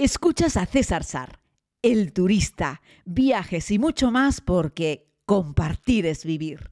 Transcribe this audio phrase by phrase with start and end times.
[0.00, 1.40] Escuchas a César Sar,
[1.82, 6.70] el turista, viajes y mucho más porque compartir es vivir.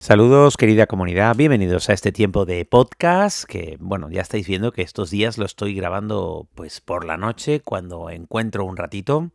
[0.00, 4.80] Saludos querida comunidad, bienvenidos a este tiempo de podcast que bueno, ya estáis viendo que
[4.80, 9.30] estos días lo estoy grabando pues por la noche cuando encuentro un ratito.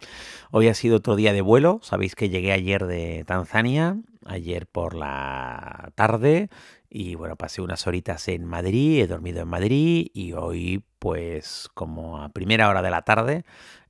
[0.49, 4.95] Hoy ha sido otro día de vuelo, sabéis que llegué ayer de Tanzania, ayer por
[4.95, 6.49] la tarde
[6.97, 12.21] y bueno, pasé unas horitas en Madrid, he dormido en Madrid y hoy pues como
[12.21, 13.43] a primera hora de la tarde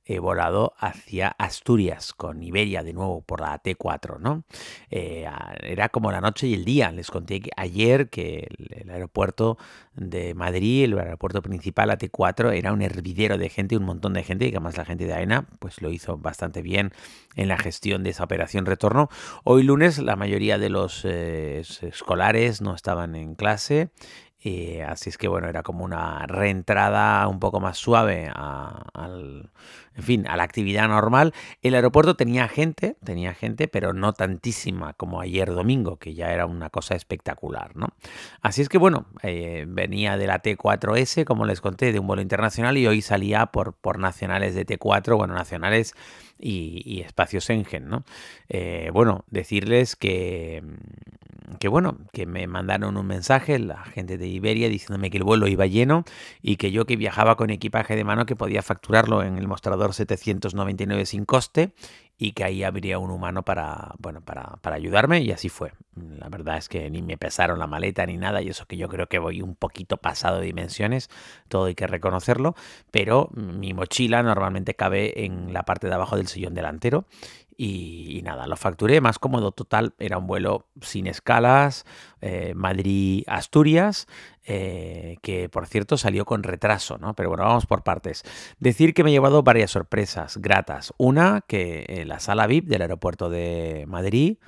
[0.06, 4.44] he volado hacia Asturias con Iberia de nuevo por la T4, ¿no?
[4.90, 5.26] Eh,
[5.62, 6.92] era como la noche y el día.
[6.92, 9.58] Les conté ayer que el, aeropuerto
[9.94, 14.22] de Madrid, el aeropuerto principal, la T4, era un hervidero de gente, un montón de
[14.22, 16.92] gente, y que además la gente de AENA pues lo hizo bastante bien
[17.34, 19.08] en la gestión de esa operación retorno.
[19.42, 23.90] Hoy lunes la mayoría de los eh, escolares no estaban en clase
[24.86, 29.50] así es que bueno, era como una reentrada un poco más suave a, al,
[29.96, 31.32] en fin, a la actividad normal.
[31.62, 36.46] El aeropuerto tenía gente, tenía gente, pero no tantísima como ayer domingo, que ya era
[36.46, 37.88] una cosa espectacular, ¿no?
[38.42, 42.22] Así es que bueno, eh, venía de la T4S, como les conté, de un vuelo
[42.22, 45.94] internacional y hoy salía por, por nacionales de T4, bueno, nacionales
[46.38, 48.04] y, y espacios Engen, ¿no?
[48.48, 50.62] Eh, bueno, decirles que
[51.68, 55.66] bueno, que me mandaron un mensaje la gente de Iberia diciéndome que el vuelo iba
[55.66, 56.04] lleno
[56.42, 59.94] y que yo que viajaba con equipaje de mano que podía facturarlo en el mostrador
[59.94, 61.72] 799 sin coste
[62.18, 65.72] y que ahí habría un humano para, bueno, para, para ayudarme y así fue.
[65.94, 68.88] La verdad es que ni me pesaron la maleta ni nada y eso que yo
[68.88, 71.10] creo que voy un poquito pasado de dimensiones,
[71.48, 72.54] todo hay que reconocerlo,
[72.90, 77.06] pero mi mochila normalmente cabe en la parte de abajo del sillón delantero
[77.58, 79.94] y, nada, lo facturé más cómodo total.
[79.98, 81.86] Era un vuelo sin escalas,
[82.20, 84.06] eh, Madrid-Asturias,
[84.44, 87.14] eh, que por cierto salió con retraso, ¿no?
[87.14, 88.22] Pero bueno, vamos por partes.
[88.58, 90.94] Decir que me he llevado varias sorpresas gratas.
[90.96, 94.38] Una, que en la sala VIP del aeropuerto de Madrid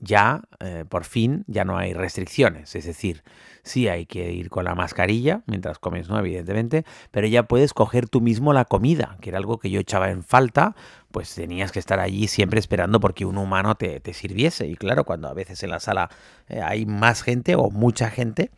[0.00, 2.74] ya, eh, por fin, ya no hay restricciones.
[2.74, 3.22] Es decir,
[3.62, 6.18] sí hay que ir con la mascarilla mientras comes, ¿no?
[6.18, 10.10] Evidentemente, pero ya puedes coger tú mismo la comida, que era algo que yo echaba
[10.10, 10.76] en falta,
[11.10, 14.66] pues tenías que estar allí siempre esperando porque un humano te, sirviese.
[14.66, 16.10] Y claro, cuando a veces en la sala
[16.48, 18.50] eh, hay más gente o mucha gente,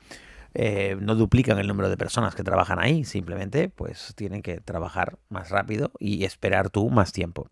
[0.52, 5.16] eh, no duplican el número de personas que trabajan ahí, simplemente pues tienen que trabajar
[5.28, 7.48] más rápido y esperar tú más tiempo.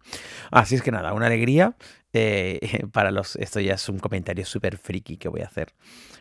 [0.51, 1.75] Así es que nada, una alegría.
[2.13, 2.61] Eh,
[2.93, 5.75] para los, esto ya es un comentario súper friki que voy a hacer.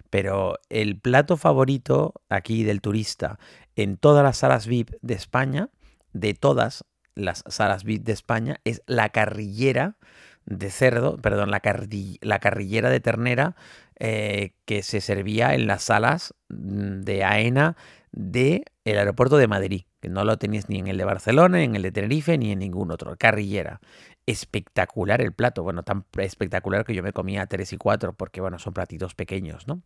[0.10, 3.40] Pero el plato favorito aquí del turista
[3.76, 5.70] en todas las salas VIP de España,
[6.14, 9.98] de todas las salas VIP de España, es la carrillera
[10.46, 13.56] de cerdo, perdón, la, carrillera de ternera
[14.00, 17.76] eh, que se servía en las salas mm, de AENA
[18.14, 21.66] del el aeropuerto de Madrid, que no lo tenéis ni en el de Barcelona, ni
[21.66, 23.18] en el de Tenerife, ni en ningún otro.
[23.18, 23.82] Carrillera
[24.28, 25.64] espectacular el plato.
[25.64, 29.68] Bueno, tan espectacular que yo me comía tres y cuatro, porque bueno, son platitos pequeños,
[29.68, 29.82] ¿no?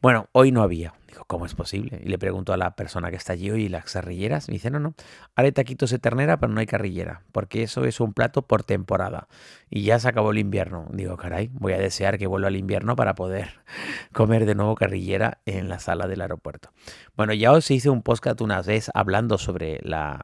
[0.00, 0.94] Bueno, hoy no había.
[1.08, 2.00] Digo, ¿cómo es posible?
[2.04, 4.48] Y le pregunto a la persona que está allí hoy, las carrilleras.
[4.48, 4.94] Me dice, no, no,
[5.34, 9.26] haré taquitos de ternera, pero no hay carrillera, porque eso es un plato por temporada.
[9.68, 10.86] Y ya se acabó el invierno.
[10.92, 13.60] Digo, caray, voy a desear que vuelva al invierno para poder
[14.12, 16.70] comer de nuevo carrillera en la sala del aeropuerto.
[17.16, 20.22] Bueno, ya os hice un podcast una vez hablando sobre las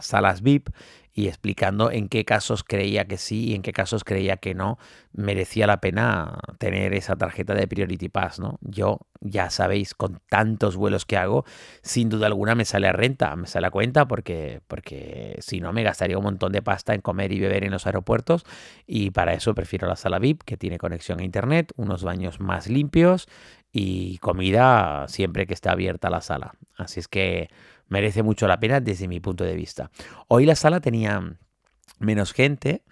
[0.00, 0.70] salas VIP
[1.14, 4.78] y explicando en qué casos creía que sí y en qué casos creía que no
[5.12, 8.58] merecía la pena tener esa tarjeta de Priority Pass, ¿no?
[8.62, 11.44] Yo, ya sabéis, con tantos vuelos que hago,
[11.82, 15.72] sin duda alguna me sale a renta, me sale a cuenta porque, porque si no
[15.72, 18.44] me gastaría un montón de pasta en comer y beber en los aeropuertos
[18.86, 22.68] y para eso prefiero la sala VIP que tiene conexión a internet, unos baños más
[22.68, 23.28] limpios
[23.70, 26.54] y comida siempre que esté abierta la sala.
[26.76, 27.48] Así es que
[27.88, 29.90] merece mucho la pena desde mi punto de vista.
[30.28, 31.36] Hoy la sala tenía
[31.98, 32.82] menos gente.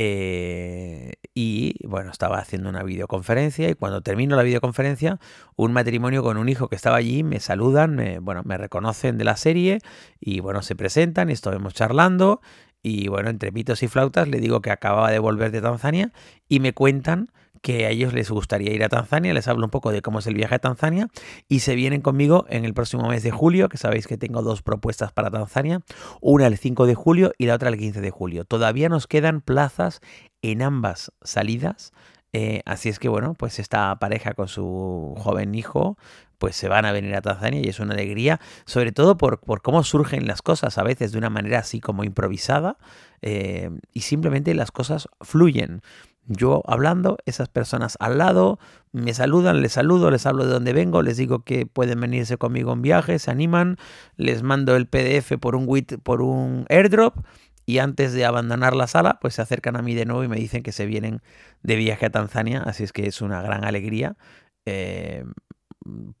[0.00, 5.18] Eh, y bueno, estaba haciendo una videoconferencia y cuando termino la videoconferencia,
[5.56, 9.24] un matrimonio con un hijo que estaba allí me saludan, me, bueno, me reconocen de
[9.24, 9.80] la serie
[10.20, 12.40] y bueno, se presentan y estuvimos charlando
[12.80, 16.12] y bueno, entre mitos y flautas le digo que acababa de volver de Tanzania
[16.48, 19.90] y me cuentan que a ellos les gustaría ir a Tanzania, les hablo un poco
[19.92, 21.08] de cómo es el viaje a Tanzania
[21.48, 24.62] y se vienen conmigo en el próximo mes de julio, que sabéis que tengo dos
[24.62, 25.80] propuestas para Tanzania,
[26.20, 28.44] una el 5 de julio y la otra el 15 de julio.
[28.44, 30.00] Todavía nos quedan plazas
[30.42, 31.92] en ambas salidas,
[32.32, 35.96] eh, así es que bueno, pues esta pareja con su joven hijo,
[36.38, 39.62] pues se van a venir a Tanzania y es una alegría, sobre todo por, por
[39.62, 42.76] cómo surgen las cosas, a veces de una manera así como improvisada
[43.22, 45.82] eh, y simplemente las cosas fluyen
[46.28, 48.58] yo hablando, esas personas al lado,
[48.92, 52.72] me saludan, les saludo, les hablo de dónde vengo, les digo que pueden venirse conmigo
[52.72, 53.76] en viaje, se animan,
[54.16, 55.66] les mando el PDF por un,
[56.02, 57.16] por un airdrop
[57.64, 60.36] y antes de abandonar la sala, pues se acercan a mí de nuevo y me
[60.36, 61.22] dicen que se vienen
[61.62, 64.16] de viaje a Tanzania, así es que es una gran alegría.
[64.64, 65.24] Eh,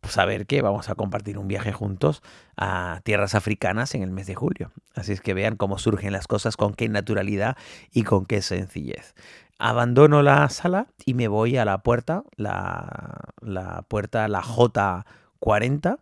[0.08, 2.22] saber que vamos a compartir un viaje juntos
[2.56, 4.72] a tierras africanas en el mes de julio.
[4.94, 7.56] Así es que vean cómo surgen las cosas, con qué naturalidad
[7.92, 9.14] y con qué sencillez.
[9.58, 15.98] Abandono la sala y me voy a la puerta, la, la puerta, la J40,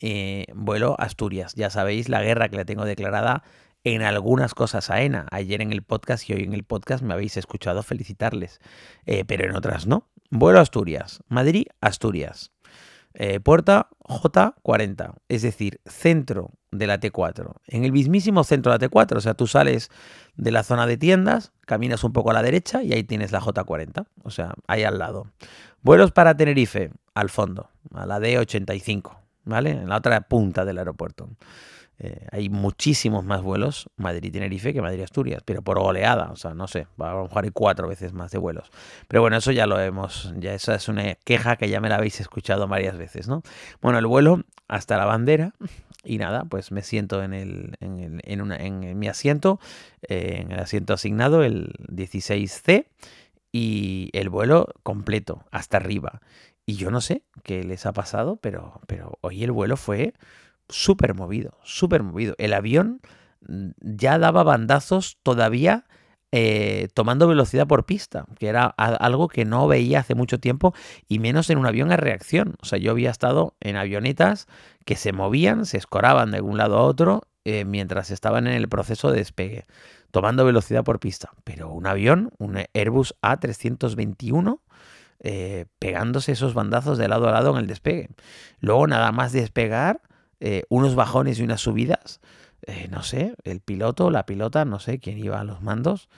[0.00, 1.54] eh, vuelo a Asturias.
[1.54, 3.42] Ya sabéis la guerra que le tengo declarada
[3.84, 5.26] en algunas cosas a ENA.
[5.30, 8.60] Ayer en el podcast y hoy en el podcast me habéis escuchado felicitarles,
[9.06, 10.08] eh, pero en otras no.
[10.30, 12.52] Vuelo a Asturias, Madrid, Asturias.
[13.14, 17.52] Eh, puerta J40, es decir, centro de la T4.
[17.66, 19.90] En el mismísimo centro de la T4, o sea, tú sales
[20.36, 23.40] de la zona de tiendas, caminas un poco a la derecha y ahí tienes la
[23.40, 25.26] J40, o sea, ahí al lado.
[25.82, 29.70] Vuelos para Tenerife, al fondo, a la D85, ¿vale?
[29.70, 31.28] En la otra punta del aeropuerto.
[32.02, 36.86] Eh, hay muchísimos más vuelos Madrid-Tenerife que Madrid-Asturias, pero por oleada, o sea, no sé,
[36.98, 38.70] a lo mejor hay cuatro veces más de vuelos.
[39.06, 41.96] Pero bueno, eso ya lo hemos, ya esa es una queja que ya me la
[41.96, 43.42] habéis escuchado varias veces, ¿no?
[43.82, 45.52] Bueno, el vuelo hasta la bandera
[46.04, 49.60] y nada, pues me siento en, el, en, en, mi asiento,
[50.02, 52.86] eh, en el asiento asignado, el 16C,
[53.52, 56.22] y el vuelo completo, hasta arriba.
[56.64, 60.14] Y yo no sé qué les ha pasado, pero, pero hoy el vuelo fue
[60.68, 62.34] súper movido, súper movido.
[62.38, 63.00] El avión
[63.46, 65.84] mm, ya daba bandazos todavía
[66.32, 70.72] eh, tomando velocidad por pista, que era algo que no veía hace mucho tiempo
[71.08, 72.54] y menos en un avión a reacción.
[72.62, 74.46] O sea, yo había estado en avionetas
[74.84, 78.68] que se movían, se escoraban de un lado a otro eh, mientras estaban en el
[78.68, 79.64] proceso de despegue,
[80.12, 81.32] tomando velocidad por pista.
[81.42, 84.60] Pero un avión, un Airbus A321,
[85.22, 88.08] eh, pegándose esos bandazos de lado a lado en el despegue.
[88.60, 90.00] Luego nada más despegar,
[90.70, 92.20] unos bajones y unas subidas.
[92.66, 96.08] Eh, no sé, el piloto, la pilota, no sé quién iba a los mandos.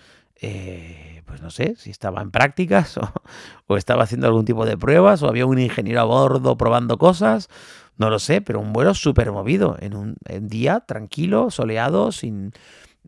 [0.41, 2.99] Eh, pues no sé si estaba en prácticas
[3.69, 7.49] o, estaba haciendo algún tipo de pruebas o había un ingeniero a bordo probando cosas.
[7.97, 12.53] No lo sé, pero un vuelo súper movido, en un día tranquilo, soleado, sin,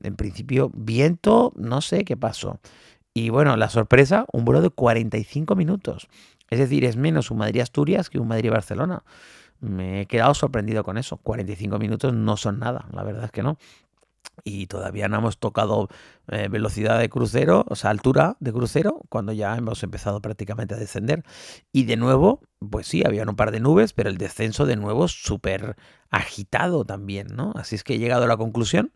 [0.02, 2.60] en principio, viento, no sé qué pasó.
[3.14, 6.08] Y bueno, la sorpresa, un vuelo de 45 minutos.
[6.50, 9.04] Es decir, es menos un Madrid-Asturias que un Madrid-Barcelona
[9.64, 11.16] me he quedado sorprendido con eso.
[11.18, 13.58] 45 minutos no son nada, la verdad es que no.
[14.42, 15.88] Y todavía no hemos tocado
[16.28, 20.78] eh, velocidad de crucero, o sea, altura de crucero, cuando ya hemos empezado prácticamente a
[20.78, 21.22] descender.
[21.72, 22.40] Y de nuevo,
[22.70, 25.76] pues sí, había un par de nubes, pero el descenso de nuevo súper
[26.10, 27.52] agitado también, ¿no?
[27.54, 28.92] Así es que he llegado a la conclusión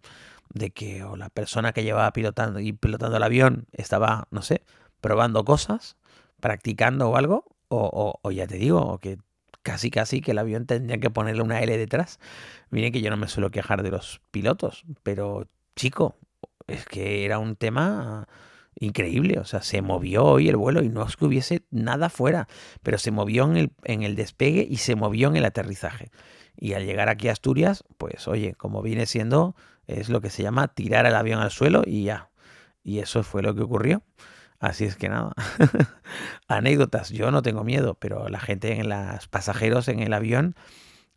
[0.52, 4.64] de que o la persona que llevaba pilotando y pilotando el avión estaba, no sé,
[5.00, 5.96] probando cosas,
[6.40, 9.18] practicando o algo, o, o ya te digo, que
[9.68, 12.20] casi casi que el avión tendría que ponerle una L detrás.
[12.70, 16.16] Miren que yo no me suelo quejar de los pilotos, pero chico,
[16.66, 18.26] es que era un tema
[18.80, 22.48] increíble, o sea, se movió hoy el vuelo y no es que hubiese nada fuera,
[22.82, 26.10] pero se movió en el, en el despegue y se movió en el aterrizaje.
[26.56, 29.54] Y al llegar aquí a Asturias, pues oye, como viene siendo,
[29.86, 32.30] es lo que se llama tirar el avión al suelo y ya.
[32.82, 34.02] Y eso fue lo que ocurrió.
[34.60, 35.32] Así es que nada.
[36.49, 40.56] Anécdotas, yo no tengo miedo, pero la gente en los pasajeros en el avión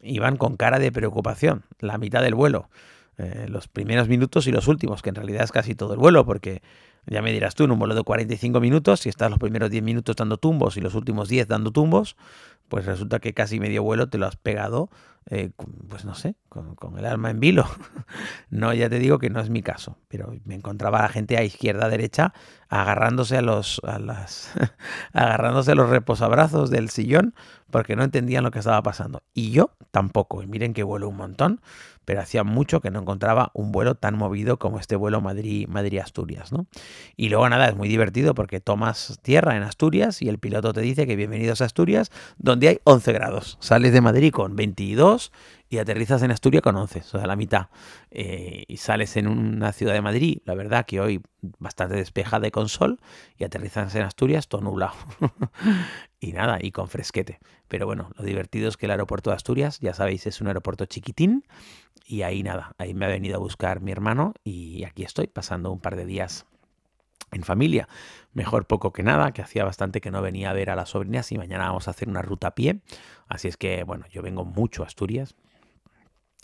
[0.01, 2.69] iban con cara de preocupación, la mitad del vuelo.
[3.17, 6.25] Eh, los primeros minutos y los últimos, que en realidad es casi todo el vuelo,
[6.25, 6.61] porque
[7.05, 9.83] ya me dirás tú, en un vuelo de 45 minutos, si estás los primeros 10
[9.83, 12.15] minutos dando tumbos y los últimos 10 dando tumbos,
[12.67, 14.89] pues resulta que casi medio vuelo te lo has pegado,
[15.29, 15.51] eh,
[15.87, 17.65] pues no sé, con, el alma en vilo.
[18.49, 21.43] no, ya te digo que no es mi caso, pero me encontraba la gente a
[21.43, 22.33] izquierda, a derecha,
[22.69, 24.51] agarrándose a los, a las,
[25.13, 27.35] agarrándose a los reposabrazos del sillón,
[27.69, 29.21] porque no entendían lo que estaba pasando.
[29.33, 31.61] Y yo tampoco, y miren que vuelo un montón,
[32.05, 36.65] pero hacía mucho que no encontraba un vuelo tan movido como este vuelo Madrid-Asturias, ¿no?
[37.15, 40.81] Y luego nada, es muy divertido porque tomas tierra en Asturias y el piloto te
[40.81, 43.57] dice que bienvenidos a Asturias, donde hay 11 grados.
[43.61, 45.10] Sales de Madrid con 22
[45.69, 47.67] y aterrizas en Asturias con 11, o sea, la mitad.
[48.09, 51.21] Eh, y sales en una ciudad de Madrid, la verdad que hoy
[51.59, 52.99] bastante despejada y con sol,
[53.37, 54.93] y aterrizas en Asturias todo nublado.
[56.19, 57.39] y nada, y con fresquete.
[57.67, 60.85] Pero bueno, lo divertido es que el aeropuerto de Asturias, ya sabéis, es un aeropuerto
[60.85, 61.45] chiquitín,
[62.05, 65.71] y ahí nada, ahí me ha venido a buscar mi hermano, y aquí estoy pasando
[65.71, 66.45] un par de días
[67.31, 67.87] en familia.
[68.33, 71.31] Mejor poco que nada, que hacía bastante que no venía a ver a las sobrinas
[71.31, 72.81] y mañana vamos a hacer una ruta a pie.
[73.27, 75.35] Así es que, bueno, yo vengo mucho a Asturias,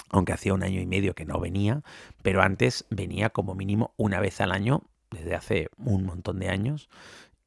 [0.09, 1.81] aunque hacía un año y medio que no venía,
[2.21, 6.89] pero antes venía como mínimo una vez al año, desde hace un montón de años,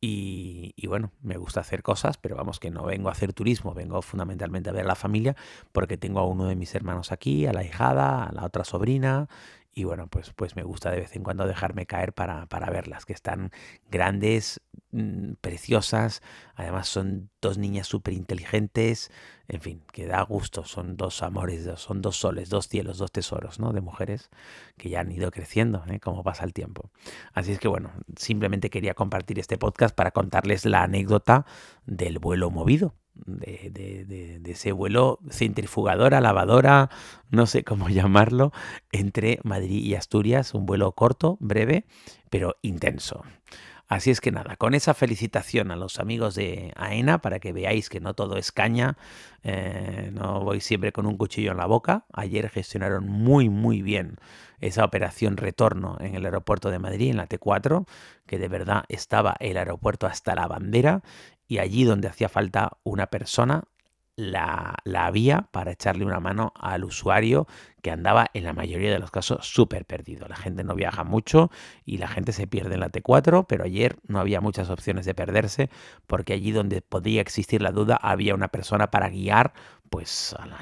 [0.02, 3.74] Y, y, bueno, me gusta hacer cosas, pero vamos que no vengo a hacer turismo,
[3.74, 5.36] vengo fundamentalmente a ver a la familia
[5.72, 9.28] porque tengo a uno de mis hermanos aquí, a la hijada, a la otra sobrina
[9.72, 13.06] y bueno, pues, pues me gusta de vez en cuando dejarme caer para, para verlas,
[13.06, 13.52] que están
[13.90, 14.60] grandes,
[14.90, 16.22] mm, preciosas,
[16.56, 19.12] además son dos niñas súper inteligentes,
[19.46, 23.60] en fin, que da gusto, son dos amores, son dos soles, dos cielos, dos tesoros,
[23.60, 23.72] ¿no?
[23.72, 24.30] De mujeres
[24.76, 26.00] que ya han ido creciendo, ¿eh?
[26.00, 26.90] como pasa el tiempo.
[27.32, 31.46] Así es que bueno, simplemente quería compartir este podcast para contarles la anécdota
[31.86, 32.94] del vuelo movido,
[33.26, 36.90] de, ese vuelo centrifugadora, lavadora,
[37.30, 38.52] no sé cómo llamarlo,
[38.92, 41.84] entre Madrid y Asturias, un vuelo corto, breve,
[42.30, 43.22] pero intenso.
[43.90, 47.88] Así es que nada, con esa felicitación a los amigos de AENA para que veáis
[47.88, 48.96] que no todo es caña,
[49.42, 52.04] eh, no voy siempre con un cuchillo en la boca.
[52.12, 54.18] Ayer gestionaron muy muy bien
[54.60, 57.84] esa operación retorno en el aeropuerto de Madrid, en la T4,
[58.26, 61.02] que de verdad estaba el aeropuerto hasta la bandera
[61.50, 63.64] y allí donde hacía falta una persona
[64.20, 67.46] la, la, había para echarle una mano al usuario
[67.82, 70.28] que andaba en la mayoría de los casos súper perdido.
[70.28, 71.50] La gente no viaja mucho
[71.84, 75.14] y la gente se pierde en la T4, pero ayer no había muchas opciones de
[75.14, 75.70] perderse
[76.06, 79.52] porque allí donde podía existir la duda había una persona para guiar
[79.88, 80.58] pues a la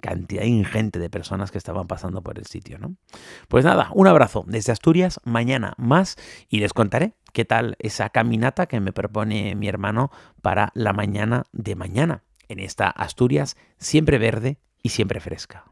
[0.00, 2.96] cantidad ingente de personas que estaban pasando por el sitio, ¿no?
[3.46, 6.16] Pues nada, un abrazo desde Asturias, mañana más
[6.48, 10.10] y les contaré qué tal esa caminata que me propone mi hermano
[10.42, 15.64] para la mañana de mañana en esta Asturias siempre verde y siempre fresca.